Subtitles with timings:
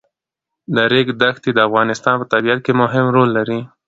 [0.75, 3.59] د ریګ دښتې د افغانستان په طبیعت کې مهم رول لري.